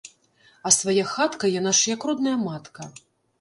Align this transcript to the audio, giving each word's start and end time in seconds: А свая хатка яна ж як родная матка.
А 0.69 0.71
свая 0.77 1.03
хатка 1.11 1.51
яна 1.59 1.75
ж 1.81 1.93
як 1.93 2.01
родная 2.11 2.35
матка. 2.47 2.89